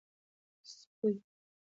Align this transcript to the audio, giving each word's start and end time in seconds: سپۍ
سپۍ 0.71 1.13